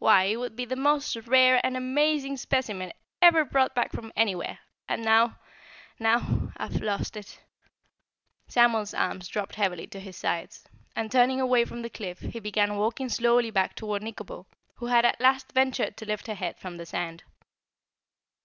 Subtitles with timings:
[0.00, 4.58] "Why, it would be the most rare and amazing specimen ever brought back from anywhere,
[4.88, 5.38] and now
[6.00, 7.38] now I've lost it"
[8.48, 10.64] Samuel's arms dropped heavily to his sides
[10.96, 15.04] and turning away from the cliff, he began walking slowly back toward Nikobo, who had
[15.04, 17.22] at last ventured to lift her head from the sand.